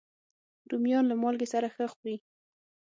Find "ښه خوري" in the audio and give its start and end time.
1.75-2.15